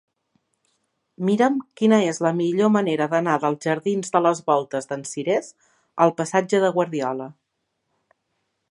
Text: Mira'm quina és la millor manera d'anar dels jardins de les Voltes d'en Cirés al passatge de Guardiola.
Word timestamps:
Mira'm 1.29 1.59
quina 1.81 1.99
és 2.13 2.19
la 2.27 2.31
millor 2.39 2.71
manera 2.77 3.09
d'anar 3.13 3.35
dels 3.45 3.69
jardins 3.69 4.11
de 4.17 4.23
les 4.29 4.43
Voltes 4.49 4.91
d'en 4.93 5.05
Cirés 5.13 5.53
al 6.07 6.17
passatge 6.23 6.65
de 6.67 6.75
Guardiola. 6.81 7.31